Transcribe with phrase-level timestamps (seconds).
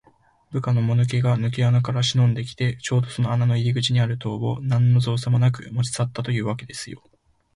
[0.49, 7.03] 部下のものがぬけ穴からしのんできて、ちょうどその穴の入り口にある塔を、なんのぞうさもなく持ちさったというわけですよ。